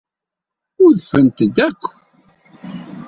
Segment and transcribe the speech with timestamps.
[0.85, 1.83] Udfent-d akk.